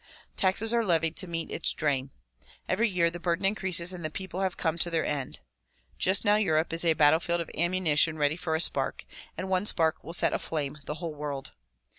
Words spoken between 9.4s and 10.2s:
one spark will